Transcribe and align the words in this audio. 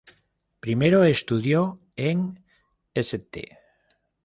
Primero 0.61 1.03
estudió 1.03 1.79
en 1.95 2.43
St. 2.95 3.39